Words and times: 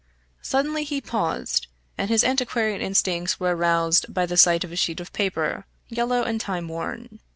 Suddenly 0.41 0.83
he 0.83 0.99
paused, 0.99 1.67
and 1.95 2.09
his 2.09 2.23
antiquarian 2.23 2.81
instincts 2.81 3.39
were 3.39 3.55
aroused 3.55 4.11
by 4.11 4.25
the 4.25 4.35
sight 4.35 4.63
of 4.63 4.71
a 4.71 4.75
sheet 4.75 4.99
of 4.99 5.13
paper, 5.13 5.67
yellow 5.91 6.23
and 6.23 6.41
time 6.41 6.67
worn. 6.67 7.19